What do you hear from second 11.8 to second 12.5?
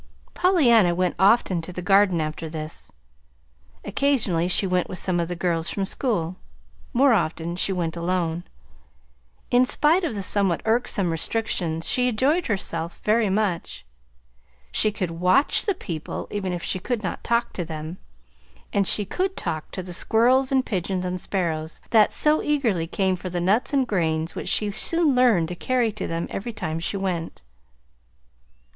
she enjoyed